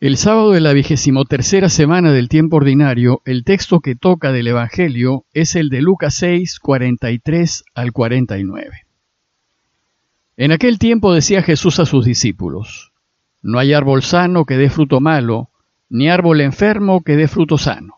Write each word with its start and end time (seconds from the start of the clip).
El 0.00 0.16
sábado 0.16 0.52
de 0.52 0.62
la 0.62 0.72
vigésimo 0.72 1.26
tercera 1.26 1.68
semana 1.68 2.10
del 2.10 2.30
tiempo 2.30 2.56
ordinario, 2.56 3.20
el 3.26 3.44
texto 3.44 3.80
que 3.80 3.94
toca 3.94 4.32
del 4.32 4.46
Evangelio 4.46 5.26
es 5.34 5.56
el 5.56 5.68
de 5.68 5.82
Lucas 5.82 6.14
6, 6.14 6.58
43 6.58 7.64
al 7.74 7.92
49. 7.92 8.86
En 10.38 10.52
aquel 10.52 10.78
tiempo 10.78 11.12
decía 11.12 11.42
Jesús 11.42 11.80
a 11.80 11.84
sus 11.84 12.06
discípulos, 12.06 12.92
No 13.42 13.58
hay 13.58 13.74
árbol 13.74 14.02
sano 14.02 14.46
que 14.46 14.56
dé 14.56 14.70
fruto 14.70 15.00
malo, 15.00 15.50
ni 15.90 16.08
árbol 16.08 16.40
enfermo 16.40 17.02
que 17.02 17.16
dé 17.16 17.28
fruto 17.28 17.58
sano. 17.58 17.96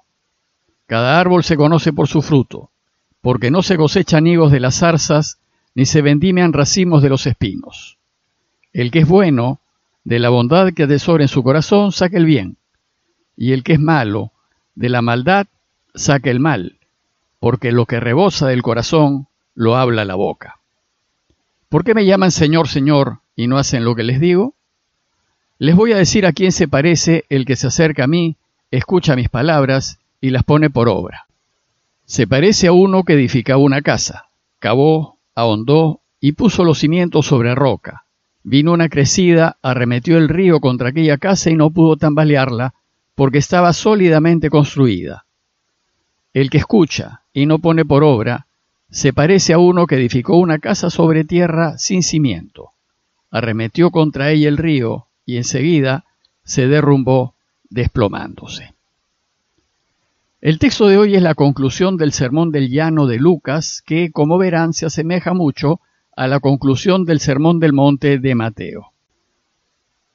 Cada 0.86 1.20
árbol 1.20 1.44
se 1.44 1.56
conoce 1.56 1.92
por 1.92 2.08
su 2.08 2.20
fruto, 2.20 2.72
porque 3.20 3.52
no 3.52 3.62
se 3.62 3.76
cosechan 3.76 4.26
higos 4.26 4.50
de 4.50 4.58
las 4.58 4.80
zarzas, 4.80 5.38
ni 5.76 5.86
se 5.86 6.02
vendimian 6.02 6.52
racimos 6.52 7.00
de 7.00 7.10
los 7.10 7.28
espinos. 7.28 7.98
El 8.72 8.90
que 8.90 8.98
es 8.98 9.06
bueno, 9.06 9.61
de 10.04 10.18
la 10.18 10.28
bondad 10.28 10.72
que 10.72 10.84
atesora 10.84 11.24
en 11.24 11.28
su 11.28 11.42
corazón, 11.42 11.92
saca 11.92 12.16
el 12.16 12.24
bien, 12.24 12.56
y 13.36 13.52
el 13.52 13.62
que 13.62 13.74
es 13.74 13.80
malo, 13.80 14.32
de 14.74 14.88
la 14.88 15.02
maldad, 15.02 15.46
saca 15.94 16.30
el 16.30 16.40
mal, 16.40 16.78
porque 17.38 17.72
lo 17.72 17.86
que 17.86 18.00
rebosa 18.00 18.48
del 18.48 18.62
corazón 18.62 19.28
lo 19.54 19.76
habla 19.76 20.04
la 20.04 20.14
boca. 20.14 20.58
¿Por 21.68 21.84
qué 21.84 21.94
me 21.94 22.04
llaman 22.04 22.30
Señor, 22.30 22.68
Señor 22.68 23.20
y 23.34 23.46
no 23.46 23.58
hacen 23.58 23.84
lo 23.84 23.94
que 23.94 24.02
les 24.02 24.20
digo? 24.20 24.54
Les 25.58 25.76
voy 25.76 25.92
a 25.92 25.96
decir 25.96 26.26
a 26.26 26.32
quién 26.32 26.52
se 26.52 26.68
parece 26.68 27.24
el 27.28 27.44
que 27.44 27.56
se 27.56 27.68
acerca 27.68 28.04
a 28.04 28.08
mí, 28.08 28.36
escucha 28.70 29.16
mis 29.16 29.28
palabras 29.28 29.98
y 30.20 30.30
las 30.30 30.44
pone 30.44 30.70
por 30.70 30.88
obra. 30.88 31.26
Se 32.04 32.26
parece 32.26 32.66
a 32.66 32.72
uno 32.72 33.04
que 33.04 33.14
edificaba 33.14 33.62
una 33.62 33.80
casa, 33.80 34.26
cavó, 34.58 35.18
ahondó 35.34 36.00
y 36.20 36.32
puso 36.32 36.64
los 36.64 36.78
cimientos 36.78 37.26
sobre 37.26 37.54
roca. 37.54 38.04
Vino 38.44 38.72
una 38.72 38.88
crecida, 38.88 39.56
arremetió 39.62 40.18
el 40.18 40.28
río 40.28 40.60
contra 40.60 40.88
aquella 40.88 41.18
casa 41.18 41.50
y 41.50 41.54
no 41.54 41.70
pudo 41.70 41.96
tambalearla, 41.96 42.74
porque 43.14 43.38
estaba 43.38 43.72
sólidamente 43.72 44.50
construida. 44.50 45.26
El 46.32 46.50
que 46.50 46.58
escucha 46.58 47.22
y 47.32 47.46
no 47.46 47.58
pone 47.58 47.84
por 47.84 48.02
obra, 48.02 48.46
se 48.90 49.12
parece 49.12 49.52
a 49.52 49.58
uno 49.58 49.86
que 49.86 49.94
edificó 49.94 50.36
una 50.36 50.58
casa 50.58 50.90
sobre 50.90 51.24
tierra 51.24 51.78
sin 51.78 52.02
cimiento. 52.02 52.70
Arremetió 53.30 53.90
contra 53.90 54.30
ella 54.30 54.48
el 54.48 54.58
río 54.58 55.06
y 55.24 55.36
enseguida 55.36 56.04
se 56.44 56.66
derrumbó 56.66 57.34
desplomándose. 57.70 58.74
El 60.40 60.58
texto 60.58 60.88
de 60.88 60.98
hoy 60.98 61.14
es 61.14 61.22
la 61.22 61.34
conclusión 61.34 61.96
del 61.96 62.12
Sermón 62.12 62.50
del 62.50 62.68
Llano 62.68 63.06
de 63.06 63.18
Lucas, 63.18 63.82
que, 63.86 64.10
como 64.10 64.38
verán, 64.38 64.72
se 64.72 64.86
asemeja 64.86 65.32
mucho 65.34 65.80
a 66.14 66.26
la 66.26 66.40
conclusión 66.40 67.04
del 67.04 67.20
Sermón 67.20 67.58
del 67.58 67.72
Monte 67.72 68.18
de 68.18 68.34
Mateo. 68.34 68.92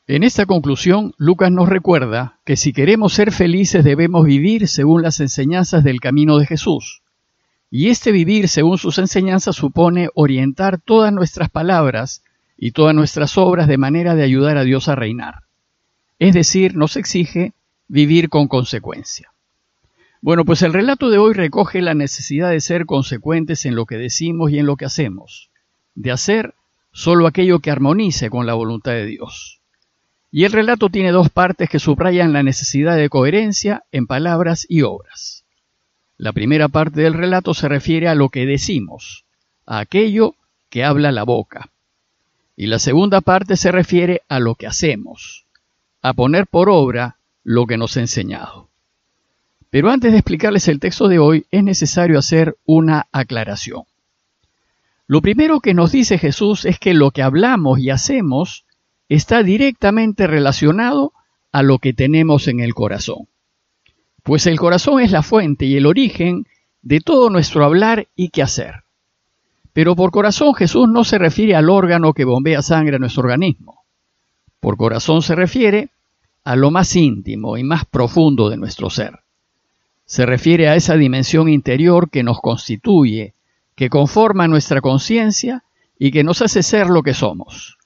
En 0.06 0.24
esta 0.24 0.46
conclusión, 0.46 1.14
Lucas 1.18 1.52
nos 1.52 1.68
recuerda 1.68 2.40
que 2.46 2.56
si 2.56 2.72
queremos 2.72 3.14
ser 3.14 3.32
felices 3.32 3.84
debemos 3.84 4.26
vivir 4.26 4.68
según 4.68 5.02
las 5.02 5.20
enseñanzas 5.20 5.84
del 5.84 6.00
camino 6.00 6.38
de 6.38 6.46
Jesús. 6.46 7.02
Y 7.70 7.90
este 7.90 8.12
vivir 8.12 8.48
según 8.48 8.78
sus 8.78 9.00
enseñanzas 9.00 9.56
supone 9.56 10.10
orientar 10.14 10.80
todas 10.80 11.12
nuestras 11.12 11.50
palabras 11.50 12.24
y 12.58 12.72
todas 12.72 12.96
nuestras 12.96 13.38
obras 13.38 13.68
de 13.68 13.78
manera 13.78 14.16
de 14.16 14.24
ayudar 14.24 14.58
a 14.58 14.64
Dios 14.64 14.88
a 14.88 14.96
reinar. 14.96 15.44
Es 16.20 16.34
decir, 16.34 16.76
nos 16.76 16.96
exige 16.96 17.54
vivir 17.88 18.30
con 18.30 18.48
consecuencia. 18.48 19.34
Bueno, 20.22 20.46
pues 20.46 20.62
el 20.62 20.74
relato 20.74 21.10
de 21.10 21.18
hoy 21.18 21.34
recoge 21.34 21.82
la 21.82 21.94
necesidad 21.94 22.52
de 22.52 22.62
ser 22.62 22.86
consecuentes 22.86 23.66
en 23.66 23.76
lo 23.76 23.86
que 23.86 23.98
decimos 23.98 24.52
y 24.52 24.60
en 24.60 24.66
lo 24.66 24.78
que 24.78 24.86
hacemos 24.86 25.50
de 25.98 26.12
hacer 26.12 26.54
solo 26.92 27.26
aquello 27.26 27.60
que 27.60 27.72
armonice 27.72 28.30
con 28.30 28.46
la 28.46 28.54
voluntad 28.54 28.92
de 28.92 29.08
Dios. 29.08 29.62
Y 30.32 30.44
el 30.44 30.52
relato 30.52 30.90
tiene 30.90 31.12
dos 31.12 31.30
partes 31.30 31.70
que 31.70 31.80
subrayan 31.80 32.34
la 32.34 32.44
necesidad 32.44 32.96
de 32.96 33.10
coherencia 33.10 33.84
en 33.92 34.06
palabras 34.06 34.68
y 34.70 34.84
obras. 34.84 35.44
La 36.18 36.34
primera 36.34 36.68
parte 36.68 37.02
del 37.02 37.14
relato 37.14 37.54
se 37.56 37.68
refiere 37.68 38.08
a 38.08 38.16
lo 38.16 38.30
que 38.30 38.46
decimos, 38.46 39.26
a 39.66 39.80
aquello 39.80 40.36
que 40.70 40.84
habla 40.84 41.12
la 41.12 41.24
boca. 41.24 41.72
Y 42.56 42.68
la 42.68 42.78
segunda 42.78 43.22
parte 43.22 43.58
se 43.58 43.72
refiere 43.72 44.22
a 44.30 44.40
lo 44.40 44.54
que 44.54 44.68
hacemos, 44.68 45.46
a 46.04 46.14
poner 46.14 46.46
por 46.46 46.70
obra 46.70 47.18
lo 47.44 47.66
que 47.66 47.78
nos 47.78 47.98
ha 47.98 48.02
enseñado. 48.02 48.70
Pero 49.72 49.90
antes 49.90 50.12
de 50.12 50.20
explicarles 50.20 50.68
el 50.68 50.80
texto 50.80 51.08
de 51.08 51.18
hoy, 51.18 51.46
es 51.50 51.64
necesario 51.64 52.20
hacer 52.20 52.56
una 52.66 53.08
aclaración. 53.12 53.84
Lo 55.08 55.22
primero 55.22 55.62
que 55.62 55.74
nos 55.74 55.94
dice 55.94 56.18
Jesús 56.18 56.66
es 56.66 56.80
que 56.80 56.94
lo 56.94 57.12
que 57.12 57.24
hablamos 57.24 57.80
y 57.80 57.90
hacemos 57.90 58.66
está 59.08 59.42
directamente 59.42 60.28
relacionado 60.28 61.14
a 61.54 61.64
lo 61.64 61.80
que 61.80 61.94
tenemos 61.94 62.50
en 62.50 62.60
el 62.60 62.74
corazón. 62.74 63.28
Pues 64.24 64.46
el 64.48 64.60
corazón 64.60 65.00
es 65.00 65.12
la 65.12 65.24
fuente 65.24 65.66
y 65.66 65.78
el 65.78 65.86
origen 65.86 66.46
de 66.82 67.00
todo 67.00 67.30
nuestro 67.30 67.64
hablar 67.64 68.08
y 68.16 68.30
quehacer. 68.30 68.84
Pero 69.72 69.96
por 69.96 70.12
corazón 70.12 70.54
Jesús 70.54 70.90
no 70.90 71.06
se 71.06 71.18
refiere 71.18 71.56
al 71.56 71.70
órgano 71.70 72.14
que 72.14 72.26
bombea 72.26 72.62
sangre 72.62 72.98
a 72.98 73.00
nuestro 73.00 73.24
organismo. 73.24 73.86
Por 74.60 74.76
corazón 74.76 75.22
se 75.22 75.36
refiere 75.36 75.90
a 76.44 76.58
lo 76.58 76.72
más 76.72 76.94
íntimo 76.96 77.58
y 77.58 77.64
más 77.64 77.86
profundo 77.86 78.50
de 78.50 78.58
nuestro 78.58 78.90
ser. 78.90 79.20
Se 80.06 80.26
refiere 80.26 80.68
a 80.68 80.76
esa 80.76 80.96
dimensión 80.96 81.48
interior 81.48 82.10
que 82.10 82.24
nos 82.24 82.40
constituye, 82.40 83.34
que 83.78 83.92
conforma 83.92 84.48
nuestra 84.48 84.82
conciencia 84.82 85.64
y 86.00 86.10
que 86.10 86.24
nos 86.24 86.42
hace 86.42 86.64
ser 86.64 86.88
lo 86.88 87.04
que 87.04 87.14
somos. 87.14 87.78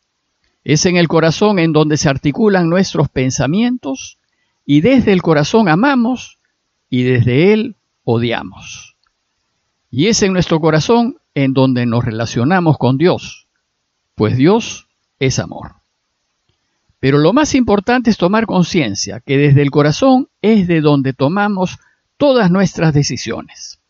Es 0.63 0.85
en 0.85 0.95
el 0.95 1.09
corazón 1.09 1.59
en 1.59 1.73
donde 1.73 1.97
se 1.97 2.07
articulan 2.07 2.69
nuestros 2.69 3.09
pensamientos 3.09 4.17
y 4.65 4.79
desde 4.79 5.11
el 5.11 5.21
corazón 5.21 5.67
amamos 5.67 6.39
y 6.89 7.03
desde 7.03 7.51
él 7.51 7.75
odiamos. 8.05 8.95
Y 9.89 10.07
es 10.07 10.23
en 10.23 10.31
nuestro 10.31 10.61
corazón 10.61 11.17
en 11.35 11.53
donde 11.53 11.85
nos 11.85 12.05
relacionamos 12.05 12.77
con 12.77 12.97
Dios, 12.97 13.47
pues 14.15 14.37
Dios 14.37 14.87
es 15.19 15.39
amor. 15.39 15.73
Pero 17.01 17.17
lo 17.17 17.33
más 17.33 17.53
importante 17.53 18.11
es 18.11 18.17
tomar 18.17 18.45
conciencia 18.45 19.19
que 19.19 19.37
desde 19.37 19.61
el 19.61 19.71
corazón 19.71 20.29
es 20.41 20.67
de 20.67 20.79
donde 20.79 21.11
tomamos 21.11 21.79
todas 22.15 22.49
nuestras 22.49 22.93
decisiones. 22.93 23.80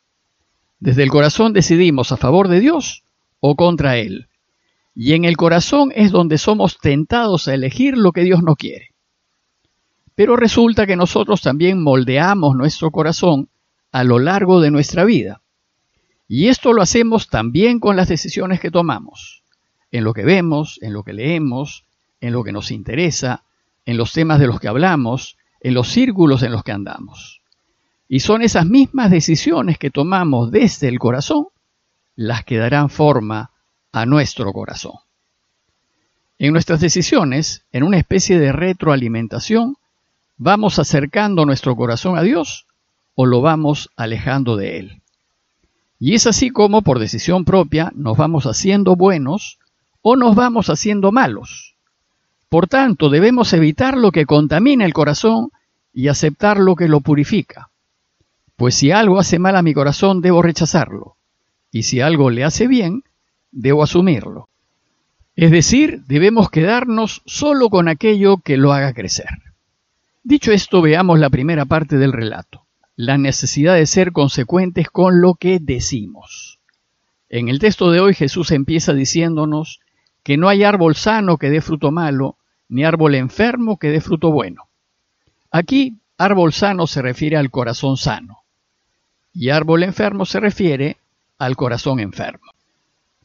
Desde 0.81 1.03
el 1.03 1.11
corazón 1.11 1.53
decidimos 1.53 2.11
a 2.11 2.17
favor 2.17 2.47
de 2.47 2.59
Dios 2.59 3.03
o 3.39 3.55
contra 3.55 3.97
Él. 3.97 4.29
Y 4.95 5.13
en 5.13 5.25
el 5.25 5.37
corazón 5.37 5.91
es 5.95 6.11
donde 6.11 6.39
somos 6.39 6.79
tentados 6.79 7.47
a 7.47 7.53
elegir 7.53 7.95
lo 7.95 8.11
que 8.11 8.23
Dios 8.23 8.41
no 8.41 8.55
quiere. 8.55 8.89
Pero 10.15 10.35
resulta 10.35 10.87
que 10.87 10.95
nosotros 10.95 11.41
también 11.41 11.83
moldeamos 11.83 12.55
nuestro 12.55 12.89
corazón 12.89 13.49
a 13.91 14.03
lo 14.03 14.17
largo 14.17 14.59
de 14.59 14.71
nuestra 14.71 15.05
vida. 15.05 15.43
Y 16.27 16.47
esto 16.47 16.73
lo 16.73 16.81
hacemos 16.81 17.27
también 17.27 17.79
con 17.79 17.95
las 17.95 18.07
decisiones 18.07 18.59
que 18.59 18.71
tomamos, 18.71 19.43
en 19.91 20.03
lo 20.03 20.13
que 20.13 20.23
vemos, 20.23 20.79
en 20.81 20.93
lo 20.93 21.03
que 21.03 21.13
leemos, 21.13 21.85
en 22.21 22.33
lo 22.33 22.43
que 22.43 22.53
nos 22.53 22.71
interesa, 22.71 23.43
en 23.85 23.97
los 23.97 24.13
temas 24.13 24.39
de 24.39 24.47
los 24.47 24.59
que 24.59 24.67
hablamos, 24.67 25.37
en 25.59 25.75
los 25.75 25.89
círculos 25.89 26.41
en 26.41 26.51
los 26.51 26.63
que 26.63 26.71
andamos. 26.71 27.40
Y 28.13 28.19
son 28.19 28.41
esas 28.41 28.65
mismas 28.65 29.09
decisiones 29.09 29.77
que 29.77 29.89
tomamos 29.89 30.51
desde 30.51 30.89
el 30.89 30.99
corazón 30.99 31.47
las 32.17 32.43
que 32.43 32.57
darán 32.57 32.89
forma 32.89 33.51
a 33.93 34.05
nuestro 34.05 34.51
corazón. 34.51 34.95
En 36.37 36.51
nuestras 36.51 36.81
decisiones, 36.81 37.63
en 37.71 37.83
una 37.83 37.97
especie 37.97 38.37
de 38.37 38.51
retroalimentación, 38.51 39.77
vamos 40.35 40.77
acercando 40.77 41.45
nuestro 41.45 41.77
corazón 41.77 42.17
a 42.17 42.21
Dios 42.21 42.65
o 43.15 43.25
lo 43.25 43.39
vamos 43.39 43.89
alejando 43.95 44.57
de 44.57 44.79
Él. 44.79 45.01
Y 45.97 46.13
es 46.13 46.27
así 46.27 46.49
como, 46.49 46.81
por 46.81 46.99
decisión 46.99 47.45
propia, 47.45 47.93
nos 47.95 48.17
vamos 48.17 48.43
haciendo 48.43 48.97
buenos 48.97 49.57
o 50.01 50.17
nos 50.17 50.35
vamos 50.35 50.69
haciendo 50.69 51.13
malos. 51.13 51.77
Por 52.49 52.67
tanto, 52.67 53.09
debemos 53.09 53.53
evitar 53.53 53.95
lo 53.95 54.11
que 54.11 54.25
contamina 54.25 54.83
el 54.83 54.93
corazón 54.93 55.51
y 55.93 56.09
aceptar 56.09 56.59
lo 56.59 56.75
que 56.75 56.89
lo 56.89 56.99
purifica. 56.99 57.70
Pues 58.61 58.75
si 58.75 58.91
algo 58.91 59.17
hace 59.17 59.39
mal 59.39 59.55
a 59.55 59.63
mi 59.63 59.73
corazón, 59.73 60.21
debo 60.21 60.43
rechazarlo. 60.43 61.15
Y 61.71 61.81
si 61.81 61.99
algo 61.99 62.29
le 62.29 62.43
hace 62.43 62.67
bien, 62.67 63.01
debo 63.51 63.81
asumirlo. 63.81 64.49
Es 65.35 65.49
decir, 65.49 66.03
debemos 66.05 66.51
quedarnos 66.51 67.23
solo 67.25 67.69
con 67.69 67.87
aquello 67.87 68.37
que 68.37 68.57
lo 68.57 68.71
haga 68.71 68.93
crecer. 68.93 69.29
Dicho 70.21 70.51
esto, 70.51 70.83
veamos 70.83 71.17
la 71.17 71.31
primera 71.31 71.65
parte 71.65 71.97
del 71.97 72.13
relato, 72.13 72.67
la 72.95 73.17
necesidad 73.17 73.73
de 73.73 73.87
ser 73.87 74.11
consecuentes 74.11 74.91
con 74.91 75.21
lo 75.21 75.33
que 75.33 75.57
decimos. 75.59 76.59
En 77.29 77.49
el 77.49 77.57
texto 77.57 77.89
de 77.89 77.99
hoy 77.99 78.13
Jesús 78.13 78.51
empieza 78.51 78.93
diciéndonos 78.93 79.79
que 80.21 80.37
no 80.37 80.49
hay 80.49 80.63
árbol 80.63 80.93
sano 80.93 81.37
que 81.37 81.49
dé 81.49 81.61
fruto 81.61 81.89
malo, 81.89 82.37
ni 82.69 82.83
árbol 82.83 83.15
enfermo 83.15 83.79
que 83.79 83.87
dé 83.87 84.01
fruto 84.01 84.31
bueno. 84.31 84.69
Aquí, 85.49 85.97
árbol 86.19 86.53
sano 86.53 86.85
se 86.85 87.01
refiere 87.01 87.37
al 87.37 87.49
corazón 87.49 87.97
sano 87.97 88.40
y 89.33 89.49
árbol 89.49 89.83
enfermo 89.83 90.25
se 90.25 90.39
refiere 90.39 90.97
al 91.37 91.55
corazón 91.55 91.99
enfermo. 91.99 92.51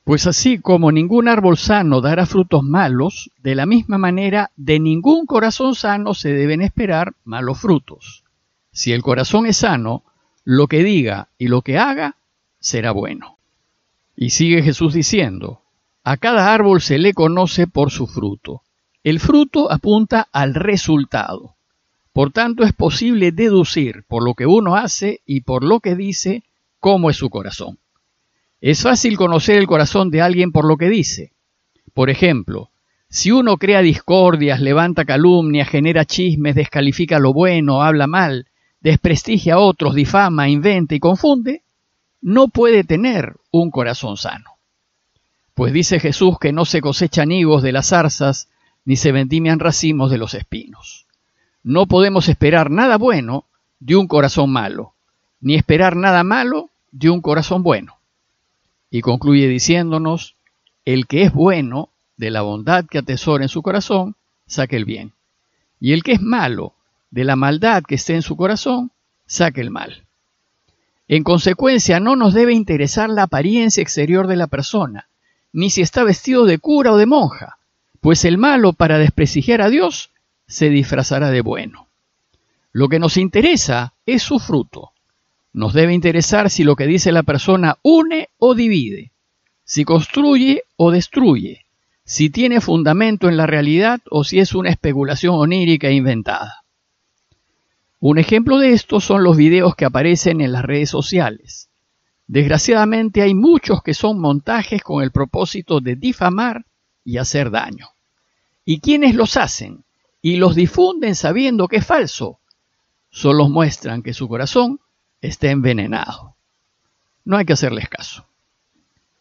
Pues 0.04 0.26
así 0.28 0.58
como 0.58 0.92
ningún 0.92 1.26
árbol 1.26 1.58
sano 1.58 2.00
dará 2.00 2.26
frutos 2.26 2.62
malos, 2.62 3.30
de 3.42 3.56
la 3.56 3.66
misma 3.66 3.98
manera 3.98 4.52
de 4.56 4.78
ningún 4.78 5.26
corazón 5.26 5.74
sano 5.74 6.14
se 6.14 6.32
deben 6.32 6.62
esperar 6.62 7.14
malos 7.24 7.58
frutos. 7.58 8.22
Si 8.70 8.92
el 8.92 9.02
corazón 9.02 9.46
es 9.46 9.56
sano, 9.56 10.04
lo 10.44 10.68
que 10.68 10.84
diga 10.84 11.30
y 11.38 11.48
lo 11.48 11.62
que 11.62 11.76
haga 11.78 12.14
será 12.60 12.92
bueno. 12.92 13.38
Y 14.14 14.30
sigue 14.30 14.62
Jesús 14.62 14.94
diciendo, 14.94 15.62
a 16.04 16.18
cada 16.18 16.54
árbol 16.54 16.80
se 16.80 16.98
le 16.98 17.12
conoce 17.12 17.66
por 17.66 17.90
su 17.90 18.06
fruto. 18.06 18.62
El 19.02 19.18
fruto 19.18 19.72
apunta 19.72 20.28
al 20.30 20.54
resultado. 20.54 21.55
Por 22.16 22.32
tanto, 22.32 22.64
es 22.64 22.72
posible 22.72 23.30
deducir 23.30 24.04
por 24.08 24.24
lo 24.24 24.32
que 24.32 24.46
uno 24.46 24.74
hace 24.74 25.20
y 25.26 25.42
por 25.42 25.62
lo 25.62 25.80
que 25.80 25.94
dice 25.94 26.44
cómo 26.80 27.10
es 27.10 27.16
su 27.18 27.28
corazón. 27.28 27.78
Es 28.58 28.84
fácil 28.84 29.18
conocer 29.18 29.58
el 29.58 29.66
corazón 29.66 30.10
de 30.10 30.22
alguien 30.22 30.50
por 30.50 30.64
lo 30.64 30.78
que 30.78 30.88
dice. 30.88 31.34
Por 31.92 32.08
ejemplo, 32.08 32.70
si 33.10 33.32
uno 33.32 33.58
crea 33.58 33.82
discordias, 33.82 34.62
levanta 34.62 35.04
calumnias, 35.04 35.68
genera 35.68 36.06
chismes, 36.06 36.54
descalifica 36.54 37.18
lo 37.18 37.34
bueno, 37.34 37.82
habla 37.82 38.06
mal, 38.06 38.46
desprestigia 38.80 39.56
a 39.56 39.58
otros, 39.58 39.94
difama, 39.94 40.48
inventa 40.48 40.94
y 40.94 41.00
confunde, 41.00 41.64
no 42.22 42.48
puede 42.48 42.82
tener 42.82 43.34
un 43.50 43.70
corazón 43.70 44.16
sano. 44.16 44.52
Pues 45.52 45.70
dice 45.74 46.00
Jesús 46.00 46.38
que 46.40 46.54
no 46.54 46.64
se 46.64 46.80
cosechan 46.80 47.30
higos 47.30 47.62
de 47.62 47.72
las 47.72 47.88
zarzas, 47.88 48.48
ni 48.86 48.96
se 48.96 49.12
vendimian 49.12 49.58
racimos 49.58 50.10
de 50.10 50.16
los 50.16 50.32
espinos. 50.32 51.05
No 51.66 51.86
podemos 51.86 52.28
esperar 52.28 52.70
nada 52.70 52.96
bueno 52.96 53.44
de 53.80 53.96
un 53.96 54.06
corazón 54.06 54.52
malo, 54.52 54.92
ni 55.40 55.56
esperar 55.56 55.96
nada 55.96 56.22
malo 56.22 56.70
de 56.92 57.10
un 57.10 57.20
corazón 57.20 57.64
bueno. 57.64 57.96
Y 58.88 59.00
concluye 59.00 59.48
diciéndonos, 59.48 60.36
el 60.84 61.08
que 61.08 61.24
es 61.24 61.32
bueno, 61.32 61.88
de 62.18 62.30
la 62.30 62.42
bondad 62.42 62.84
que 62.86 62.98
atesora 62.98 63.42
en 63.42 63.48
su 63.48 63.62
corazón, 63.62 64.14
saque 64.46 64.76
el 64.76 64.84
bien. 64.84 65.10
Y 65.80 65.92
el 65.92 66.04
que 66.04 66.12
es 66.12 66.22
malo, 66.22 66.74
de 67.10 67.24
la 67.24 67.34
maldad 67.34 67.82
que 67.82 67.96
esté 67.96 68.14
en 68.14 68.22
su 68.22 68.36
corazón, 68.36 68.92
saque 69.26 69.60
el 69.60 69.72
mal. 69.72 70.04
En 71.08 71.24
consecuencia, 71.24 71.98
no 71.98 72.14
nos 72.14 72.32
debe 72.32 72.54
interesar 72.54 73.10
la 73.10 73.24
apariencia 73.24 73.82
exterior 73.82 74.28
de 74.28 74.36
la 74.36 74.46
persona, 74.46 75.08
ni 75.52 75.70
si 75.70 75.82
está 75.82 76.04
vestido 76.04 76.44
de 76.44 76.58
cura 76.58 76.92
o 76.92 76.96
de 76.96 77.06
monja, 77.06 77.58
pues 78.00 78.24
el 78.24 78.38
malo, 78.38 78.72
para 78.72 78.98
desprestigiar 78.98 79.62
a 79.62 79.68
Dios, 79.68 80.10
se 80.46 80.70
disfrazará 80.70 81.30
de 81.30 81.40
bueno. 81.40 81.88
Lo 82.72 82.88
que 82.88 82.98
nos 82.98 83.16
interesa 83.16 83.94
es 84.04 84.22
su 84.22 84.38
fruto, 84.38 84.92
nos 85.56 85.72
debe 85.72 85.94
interesar 85.94 86.50
si 86.50 86.64
lo 86.64 86.76
que 86.76 86.86
dice 86.86 87.12
la 87.12 87.22
persona 87.22 87.78
une 87.80 88.28
o 88.36 88.54
divide, 88.54 89.12
si 89.64 89.86
construye 89.86 90.64
o 90.76 90.90
destruye, 90.90 91.64
si 92.04 92.28
tiene 92.28 92.60
fundamento 92.60 93.26
en 93.30 93.38
la 93.38 93.46
realidad 93.46 94.02
o 94.10 94.22
si 94.22 94.38
es 94.38 94.54
una 94.54 94.68
especulación 94.68 95.34
onírica 95.34 95.88
e 95.88 95.94
inventada. 95.94 96.62
Un 98.00 98.18
ejemplo 98.18 98.58
de 98.58 98.74
esto 98.74 99.00
son 99.00 99.24
los 99.24 99.38
videos 99.38 99.74
que 99.76 99.86
aparecen 99.86 100.42
en 100.42 100.52
las 100.52 100.62
redes 100.62 100.90
sociales. 100.90 101.70
Desgraciadamente 102.26 103.22
hay 103.22 103.34
muchos 103.34 103.82
que 103.82 103.94
son 103.94 104.20
montajes 104.20 104.82
con 104.82 105.02
el 105.02 105.10
propósito 105.10 105.80
de 105.80 105.96
difamar 105.96 106.66
y 107.02 107.16
hacer 107.16 107.50
daño. 107.50 107.88
Y 108.66 108.80
quienes 108.80 109.14
los 109.14 109.38
hacen 109.38 109.85
y 110.26 110.38
los 110.38 110.56
difunden 110.56 111.14
sabiendo 111.14 111.68
que 111.68 111.76
es 111.76 111.86
falso, 111.86 112.40
solo 113.10 113.48
muestran 113.48 114.02
que 114.02 114.12
su 114.12 114.26
corazón 114.26 114.80
está 115.20 115.52
envenenado. 115.52 116.34
No 117.24 117.36
hay 117.36 117.44
que 117.44 117.52
hacerles 117.52 117.88
caso. 117.88 118.26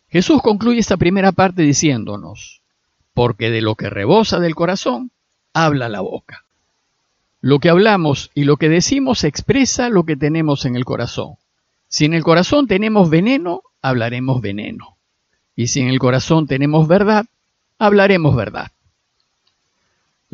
Jesús 0.10 0.42
concluye 0.42 0.80
esta 0.80 0.98
primera 0.98 1.32
parte 1.32 1.62
diciéndonos, 1.62 2.64
porque 3.14 3.52
de 3.52 3.62
lo 3.62 3.76
que 3.76 3.92
rebosa 3.92 4.40
del 4.40 4.56
corazón, 4.56 5.12
habla 5.54 5.90
la 5.90 6.02
boca. 6.02 6.44
Lo 7.40 7.60
que 7.60 7.70
hablamos 7.70 8.32
y 8.34 8.46
lo 8.46 8.58
que 8.58 8.70
decimos 8.70 9.24
expresa 9.26 9.90
lo 9.90 10.06
que 10.06 10.16
tenemos 10.16 10.66
en 10.66 10.76
el 10.76 10.86
corazón. 10.86 11.36
Si 11.88 12.06
en 12.06 12.16
el 12.16 12.24
corazón 12.24 12.66
tenemos 12.66 13.12
veneno, 13.12 13.62
hablaremos 13.84 14.42
veneno. 14.42 14.98
Y 15.56 15.68
si 15.68 15.82
en 15.82 15.90
el 15.90 16.00
corazón 16.00 16.48
tenemos 16.48 16.88
verdad, 16.88 17.28
hablaremos 17.78 18.36
verdad. 18.36 18.72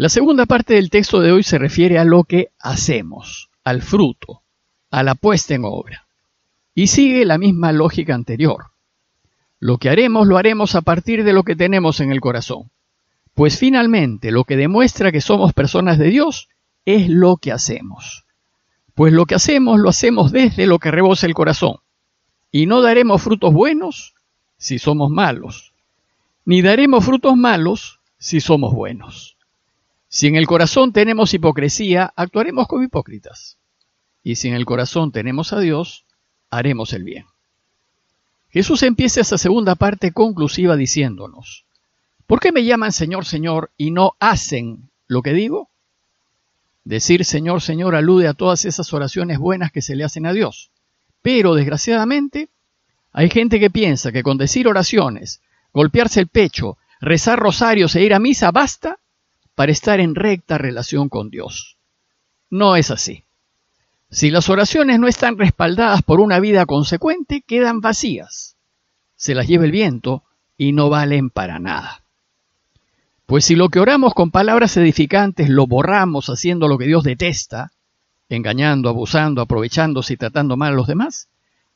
La 0.02 0.10
segunda 0.10 0.48
parte 0.48 0.74
del 0.74 0.90
texto 0.90 1.20
de 1.20 1.32
hoy 1.32 1.44
se 1.44 1.60
refiere 1.60 2.00
a 2.00 2.06
lo 2.06 2.24
que 2.24 2.50
hacemos, 2.58 3.52
al 3.64 3.84
fruto, 3.84 4.42
a 4.90 5.04
la 5.04 5.14
puesta 5.14 5.54
en 5.54 5.64
obra. 5.64 6.08
Y 6.74 6.88
sigue 6.88 7.24
la 7.24 7.38
misma 7.38 7.72
lógica 7.72 8.16
anterior. 8.16 8.72
Lo 9.60 9.78
que 9.78 9.92
haremos 9.92 10.26
lo 10.26 10.40
haremos 10.40 10.74
a 10.74 10.82
partir 10.82 11.24
de 11.24 11.34
lo 11.34 11.44
que 11.44 11.56
tenemos 11.56 12.00
en 12.00 12.12
el 12.12 12.20
corazón. 12.20 12.72
Pues 13.36 13.60
finalmente 13.60 14.32
lo 14.32 14.44
que 14.44 14.58
demuestra 14.58 15.12
que 15.12 15.22
somos 15.22 15.54
personas 15.54 16.00
de 16.00 16.08
Dios 16.08 16.50
es 16.84 17.08
lo 17.08 17.38
que 17.38 17.52
hacemos. 17.52 18.26
Pues 18.96 19.14
lo 19.14 19.28
que 19.28 19.36
hacemos 19.36 19.80
lo 19.80 19.90
hacemos 19.90 20.32
desde 20.32 20.66
lo 20.66 20.80
que 20.80 20.90
rebosa 20.90 21.28
el 21.28 21.36
corazón. 21.36 21.76
Y 22.52 22.66
no 22.66 22.82
daremos 22.82 23.22
frutos 23.22 23.54
buenos 23.54 24.16
si 24.58 24.80
somos 24.80 25.12
malos, 25.12 25.74
ni 26.44 26.64
daremos 26.64 27.06
frutos 27.06 27.38
malos 27.38 28.00
si 28.18 28.40
somos 28.40 28.74
buenos. 28.74 29.38
Si 30.14 30.28
en 30.28 30.36
el 30.36 30.46
corazón 30.46 30.92
tenemos 30.92 31.34
hipocresía, 31.34 32.12
actuaremos 32.18 32.68
como 32.68 32.84
hipócritas 32.84 33.58
y 34.24 34.36
si 34.36 34.50
en 34.50 34.56
el 34.56 34.66
corazón 34.66 35.14
tenemos 35.14 35.54
a 35.54 35.62
Dios, 35.62 36.04
haremos 36.50 36.92
el 36.92 37.06
bien. 37.06 37.28
Jesús 38.50 38.84
empieza 38.84 39.22
esa 39.22 39.38
segunda 39.38 39.76
parte 39.76 40.12
conclusiva 40.12 40.76
diciéndonos, 40.76 41.64
¿por 42.28 42.42
qué 42.42 42.52
me 42.52 42.66
llaman 42.66 42.92
Señor, 42.92 43.24
Señor 43.24 43.72
y 43.78 43.92
no 43.92 44.18
hacen 44.20 44.90
lo 45.08 45.22
que 45.22 45.32
digo? 45.32 45.70
Decir 46.84 47.24
Señor, 47.24 47.62
Señor 47.62 47.96
alude 47.96 48.28
a 48.28 48.34
todas 48.34 48.66
esas 48.66 48.92
oraciones 48.92 49.40
buenas 49.40 49.72
que 49.72 49.82
se 49.82 49.96
le 49.96 50.04
hacen 50.04 50.26
a 50.26 50.34
Dios. 50.34 50.72
Pero, 51.22 51.56
desgraciadamente, 51.56 52.50
hay 53.14 53.30
gente 53.30 53.62
que 53.62 53.70
piensa 53.70 54.12
que 54.12 54.24
con 54.24 54.38
decir 54.38 54.68
oraciones, 54.68 55.40
golpearse 55.72 56.20
el 56.20 56.28
pecho, 56.28 56.78
rezar 57.00 57.40
rosarios 57.40 57.96
e 57.96 58.04
ir 58.04 58.14
a 58.14 58.20
misa 58.20 58.52
basta 58.52 58.98
para 59.56 59.72
estar 59.72 60.00
en 60.00 60.16
recta 60.16 60.58
relación 60.58 61.10
con 61.10 61.30
Dios. 61.30 61.78
No 62.50 62.76
es 62.76 62.92
así. 62.92 63.24
Si 64.10 64.30
las 64.30 64.50
oraciones 64.50 65.00
no 65.00 65.08
están 65.08 65.38
respaldadas 65.38 66.02
por 66.02 66.20
una 66.20 66.40
vida 66.40 66.66
consecuente, 66.66 67.42
quedan 67.42 67.80
vacías. 67.80 68.58
Se 69.16 69.36
las 69.36 69.48
lleva 69.48 69.66
el 69.66 69.72
viento 69.72 70.24
y 70.58 70.74
no 70.74 70.90
valen 70.90 71.30
para 71.30 71.60
nada. 71.60 72.04
Pues 73.26 73.46
si 73.46 73.56
lo 73.56 73.70
que 73.70 73.80
oramos 73.80 74.14
con 74.14 74.30
palabras 74.30 74.76
edificantes 74.76 75.48
lo 75.48 75.66
borramos 75.66 76.28
haciendo 76.30 76.68
lo 76.68 76.78
que 76.78 76.88
Dios 76.88 77.06
detesta, 77.06 77.72
engañando, 78.28 78.90
abusando, 78.90 79.42
aprovechándose 79.42 80.16
y 80.16 80.18
tratando 80.18 80.58
mal 80.58 80.74
a 80.74 80.76
los 80.76 80.88
demás, 80.88 81.30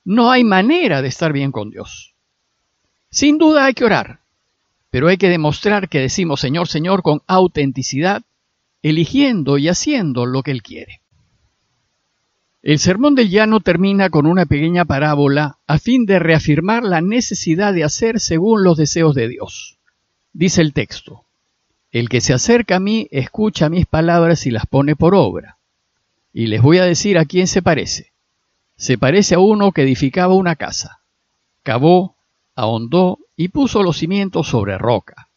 no 0.03 0.29
hay 0.31 0.43
manera 0.43 1.01
de 1.01 1.07
estar 1.07 1.31
bien 1.31 1.53
con 1.53 1.69
Dios. 1.69 2.13
Sin 3.09 3.37
duda 3.37 3.65
hay 3.65 3.73
que 3.73 3.85
orar, 3.85 4.19
pero 4.95 5.09
hay 5.09 5.17
que 5.17 5.27
demostrar 5.27 5.89
que 5.89 5.99
decimos 5.99 6.39
Señor, 6.39 6.69
Señor 6.69 7.01
con 7.01 7.21
autenticidad, 7.27 8.23
eligiendo 8.81 9.57
y 9.57 9.67
haciendo 9.67 10.25
lo 10.25 10.41
que 10.41 10.51
Él 10.51 10.63
quiere. 10.63 11.01
El 12.61 12.79
Sermón 12.79 13.13
del 13.13 13.29
Llano 13.29 13.59
termina 13.59 14.09
con 14.09 14.25
una 14.25 14.45
pequeña 14.45 14.85
parábola 14.85 15.57
a 15.67 15.79
fin 15.79 16.05
de 16.05 16.19
reafirmar 16.19 16.85
la 16.85 17.01
necesidad 17.01 17.73
de 17.73 17.83
hacer 17.83 18.21
según 18.21 18.63
los 18.63 18.77
deseos 18.77 19.13
de 19.15 19.27
Dios. 19.27 19.79
Dice 20.31 20.61
el 20.61 20.71
texto, 20.71 21.25
El 21.91 22.07
que 22.07 22.21
se 22.21 22.33
acerca 22.33 22.77
a 22.77 22.79
mí 22.79 23.09
escucha 23.11 23.67
mis 23.67 23.87
palabras 23.87 24.45
y 24.45 24.51
las 24.51 24.65
pone 24.65 24.95
por 24.95 25.13
obra. 25.13 25.57
Y 26.31 26.47
les 26.47 26.61
voy 26.61 26.77
a 26.77 26.85
decir 26.85 27.17
a 27.17 27.25
quién 27.25 27.47
se 27.47 27.61
parece. 27.61 28.13
Se 28.77 28.97
parece 28.97 29.35
a 29.35 29.39
uno 29.39 29.73
que 29.73 29.81
edificaba 29.81 30.35
una 30.35 30.55
casa. 30.55 31.01
Cavó, 31.63 32.14
ahondó 32.55 33.19
y 33.35 33.49
puso 33.49 33.83
los 33.83 33.97
cimientos 33.97 34.47
sobre 34.47 34.77
roca. 34.77 35.29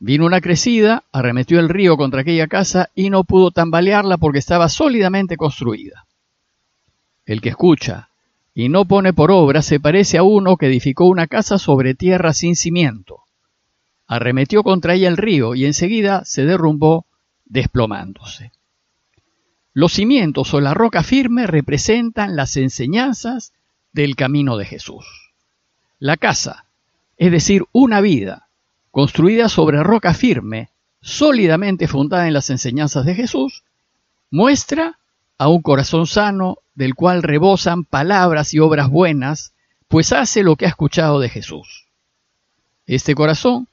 Vino 0.00 0.26
una 0.26 0.40
crecida, 0.40 1.04
arremetió 1.12 1.58
el 1.60 1.68
río 1.68 1.96
contra 1.96 2.20
aquella 2.20 2.46
casa 2.46 2.90
y 2.94 3.10
no 3.10 3.24
pudo 3.24 3.50
tambalearla 3.50 4.16
porque 4.16 4.38
estaba 4.38 4.68
sólidamente 4.68 5.36
construida. 5.36 6.06
El 7.26 7.40
que 7.40 7.50
escucha 7.50 8.08
y 8.54 8.68
no 8.68 8.86
pone 8.86 9.12
por 9.12 9.30
obra 9.30 9.62
se 9.62 9.80
parece 9.80 10.18
a 10.18 10.22
uno 10.22 10.56
que 10.56 10.66
edificó 10.66 11.06
una 11.06 11.26
casa 11.26 11.58
sobre 11.58 11.94
tierra 11.94 12.32
sin 12.32 12.56
cimiento. 12.56 13.22
Arremetió 14.06 14.62
contra 14.62 14.94
ella 14.94 15.08
el 15.08 15.16
río 15.16 15.54
y 15.54 15.66
enseguida 15.66 16.24
se 16.24 16.44
derrumbó 16.44 17.06
desplomándose. 17.44 18.52
Los 19.74 19.92
cimientos 19.92 20.54
o 20.54 20.60
la 20.60 20.74
roca 20.74 21.02
firme 21.02 21.46
representan 21.46 22.34
las 22.34 22.56
enseñanzas 22.56 23.52
del 23.92 24.16
camino 24.16 24.56
de 24.56 24.64
Jesús. 24.64 25.27
La 25.98 26.16
casa, 26.16 26.64
es 27.16 27.32
decir, 27.32 27.64
una 27.72 28.00
vida 28.00 28.48
construida 28.90 29.48
sobre 29.48 29.82
roca 29.82 30.14
firme, 30.14 30.70
sólidamente 31.00 31.88
fundada 31.88 32.26
en 32.26 32.32
las 32.32 32.50
enseñanzas 32.50 33.04
de 33.04 33.14
Jesús, 33.14 33.64
muestra 34.30 34.98
a 35.38 35.48
un 35.48 35.62
corazón 35.62 36.06
sano 36.06 36.58
del 36.74 36.94
cual 36.94 37.22
rebosan 37.22 37.84
palabras 37.84 38.54
y 38.54 38.60
obras 38.60 38.88
buenas, 38.88 39.52
pues 39.88 40.12
hace 40.12 40.42
lo 40.42 40.56
que 40.56 40.66
ha 40.66 40.70
escuchado 40.70 41.18
de 41.20 41.28
Jesús. 41.28 41.86
Este 42.86 43.14
corazón 43.14 43.68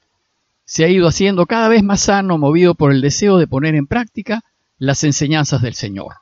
se 0.64 0.84
ha 0.84 0.88
ido 0.88 1.06
haciendo 1.06 1.46
cada 1.46 1.68
vez 1.68 1.82
más 1.82 2.00
sano, 2.00 2.38
movido 2.38 2.74
por 2.74 2.90
el 2.90 3.00
deseo 3.00 3.38
de 3.38 3.46
poner 3.46 3.74
en 3.74 3.86
práctica 3.86 4.42
las 4.78 5.04
enseñanzas 5.04 5.62
del 5.62 5.74
Señor. 5.74 6.16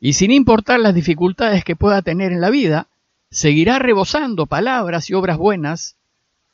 Y 0.00 0.14
sin 0.14 0.32
importar 0.32 0.80
las 0.80 0.94
dificultades 0.94 1.64
que 1.64 1.76
pueda 1.76 2.02
tener 2.02 2.32
en 2.32 2.40
la 2.40 2.50
vida, 2.50 2.88
seguirá 3.30 3.78
rebosando 3.78 4.46
palabras 4.46 5.08
y 5.08 5.14
obras 5.14 5.38
buenas 5.38 5.96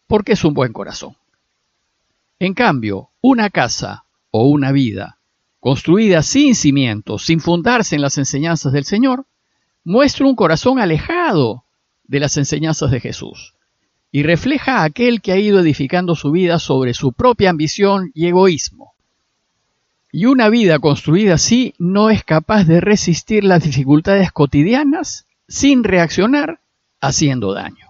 porque 0.06 0.32
es 0.32 0.44
un 0.44 0.54
buen 0.54 0.72
corazón. 0.72 1.16
En 2.38 2.54
cambio, 2.54 3.10
una 3.20 3.50
casa 3.50 4.04
o 4.30 4.48
una 4.48 4.72
vida 4.72 5.18
construida 5.58 6.22
sin 6.22 6.54
cimientos, 6.54 7.24
sin 7.24 7.40
fundarse 7.40 7.96
en 7.96 8.02
las 8.02 8.18
enseñanzas 8.18 8.72
del 8.72 8.84
Señor, 8.84 9.24
muestra 9.84 10.26
un 10.26 10.36
corazón 10.36 10.78
alejado 10.78 11.64
de 12.04 12.20
las 12.20 12.36
enseñanzas 12.36 12.90
de 12.90 13.00
Jesús 13.00 13.54
y 14.12 14.22
refleja 14.22 14.78
a 14.78 14.84
aquel 14.84 15.20
que 15.20 15.32
ha 15.32 15.38
ido 15.38 15.60
edificando 15.60 16.14
su 16.14 16.30
vida 16.30 16.58
sobre 16.58 16.94
su 16.94 17.12
propia 17.12 17.50
ambición 17.50 18.12
y 18.14 18.26
egoísmo. 18.26 18.94
Y 20.12 20.26
una 20.26 20.48
vida 20.48 20.78
construida 20.78 21.34
así 21.34 21.74
no 21.78 22.10
es 22.10 22.22
capaz 22.22 22.64
de 22.64 22.80
resistir 22.80 23.42
las 23.42 23.64
dificultades 23.64 24.30
cotidianas 24.30 25.26
sin 25.48 25.84
reaccionar 25.84 26.60
haciendo 27.00 27.52
daño. 27.52 27.86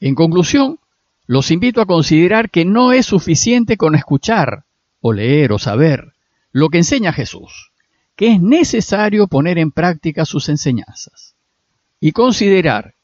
En 0.00 0.14
conclusión, 0.14 0.78
los 1.26 1.50
invito 1.50 1.80
a 1.80 1.86
considerar 1.86 2.50
que 2.50 2.64
no 2.64 2.92
es 2.92 3.06
suficiente 3.06 3.76
con 3.76 3.94
escuchar 3.94 4.64
o 5.00 5.12
leer 5.12 5.52
o 5.52 5.58
saber 5.58 6.12
lo 6.52 6.68
que 6.68 6.78
enseña 6.78 7.12
Jesús, 7.12 7.72
que 8.16 8.32
es 8.32 8.40
necesario 8.40 9.26
poner 9.26 9.58
en 9.58 9.70
práctica 9.70 10.24
sus 10.24 10.48
enseñanzas 10.48 11.34
y 12.00 12.12
considerar 12.12 12.94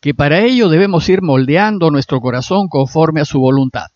que 0.00 0.14
para 0.14 0.40
ello 0.40 0.68
debemos 0.68 1.08
ir 1.08 1.22
moldeando 1.22 1.90
nuestro 1.90 2.20
corazón 2.20 2.68
conforme 2.68 3.20
a 3.20 3.24
su 3.24 3.40
voluntad, 3.40 3.88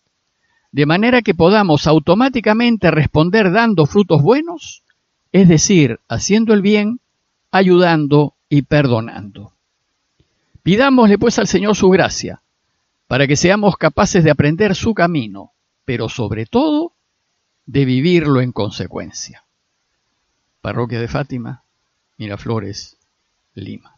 de 0.71 0.85
manera 0.85 1.21
que 1.21 1.33
podamos 1.33 1.87
automáticamente 1.87 2.91
responder 2.91 3.51
dando 3.51 3.85
frutos 3.85 4.21
buenos, 4.21 4.83
es 5.31 5.47
decir, 5.47 5.99
haciendo 6.07 6.53
el 6.53 6.61
bien, 6.61 6.99
ayudando 7.51 8.35
y 8.49 8.63
perdonando. 8.63 9.52
Pidámosle 10.63 11.17
pues 11.17 11.37
al 11.39 11.47
Señor 11.47 11.75
su 11.75 11.89
gracia, 11.89 12.41
para 13.07 13.27
que 13.27 13.35
seamos 13.35 13.75
capaces 13.77 14.23
de 14.23 14.31
aprender 14.31 14.75
su 14.75 14.93
camino, 14.93 15.51
pero 15.85 16.07
sobre 16.09 16.45
todo 16.45 16.93
de 17.65 17.85
vivirlo 17.85 18.41
en 18.41 18.51
consecuencia. 18.51 19.43
Parroquia 20.61 21.01
de 21.01 21.09
Fátima, 21.09 21.63
Miraflores, 22.17 22.97
Lima. 23.53 23.97